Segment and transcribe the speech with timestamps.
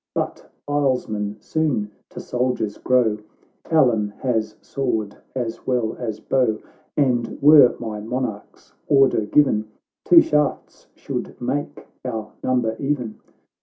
[0.15, 3.19] But islesmen soon to soldiers grow,—
[3.69, 6.57] Allan has sword as well as bow,
[6.97, 9.67] And were my Monarch's order given,
[10.03, 13.19] Two shafts should make our number even."